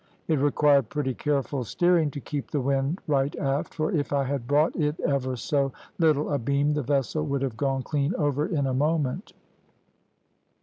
It 0.27 0.39
required 0.39 0.89
pretty 0.89 1.13
careful 1.13 1.63
steering 1.63 2.09
to 2.09 2.19
keep 2.19 2.49
the 2.49 2.59
wind 2.59 2.99
right 3.05 3.35
aft, 3.35 3.75
for 3.75 3.91
if 3.91 4.11
I 4.11 4.23
had 4.23 4.47
brought 4.47 4.75
it 4.75 4.99
ever 5.01 5.35
so 5.35 5.73
little 5.99 6.33
abeam 6.33 6.73
the 6.73 6.81
vessel 6.81 7.23
would 7.27 7.43
have 7.43 7.55
gone 7.55 7.83
clean 7.83 8.15
over 8.15 8.47
in 8.47 8.65
a 8.65 8.73
moment. 8.73 9.33